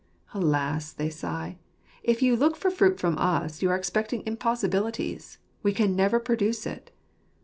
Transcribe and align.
"Alas!" 0.33 0.91
they 0.93 1.11
sigh, 1.11 1.59
"if 2.01 2.23
you 2.23 2.35
look 2.35 2.55
for 2.55 2.71
fruit 2.71 2.99
from 2.99 3.19
us, 3.19 3.61
you 3.61 3.69
are 3.69 3.75
expecting 3.75 4.23
impossibilities: 4.25 5.37
we 5.61 5.73
can 5.73 5.95
never 5.95 6.19
produce 6.19 6.65
it." 6.65 6.89